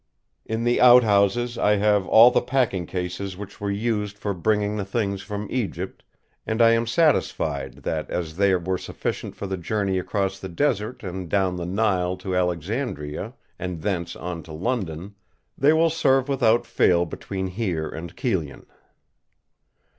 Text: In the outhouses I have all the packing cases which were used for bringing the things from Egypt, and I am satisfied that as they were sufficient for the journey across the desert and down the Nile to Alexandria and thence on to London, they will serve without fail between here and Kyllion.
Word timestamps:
In 0.47 0.63
the 0.63 0.81
outhouses 0.81 1.59
I 1.59 1.75
have 1.75 2.07
all 2.07 2.31
the 2.31 2.41
packing 2.41 2.87
cases 2.87 3.37
which 3.37 3.61
were 3.61 3.69
used 3.69 4.17
for 4.17 4.33
bringing 4.33 4.75
the 4.75 4.83
things 4.83 5.21
from 5.21 5.45
Egypt, 5.51 6.03
and 6.43 6.59
I 6.59 6.71
am 6.71 6.87
satisfied 6.87 7.83
that 7.83 8.09
as 8.09 8.35
they 8.35 8.55
were 8.55 8.79
sufficient 8.79 9.35
for 9.35 9.45
the 9.45 9.57
journey 9.57 9.99
across 9.99 10.39
the 10.39 10.49
desert 10.49 11.03
and 11.03 11.29
down 11.29 11.55
the 11.55 11.67
Nile 11.67 12.17
to 12.17 12.35
Alexandria 12.35 13.35
and 13.59 13.83
thence 13.83 14.15
on 14.15 14.41
to 14.41 14.53
London, 14.53 15.13
they 15.55 15.71
will 15.71 15.91
serve 15.91 16.27
without 16.27 16.65
fail 16.65 17.05
between 17.05 17.45
here 17.45 17.87
and 17.87 18.15
Kyllion. 18.17 18.65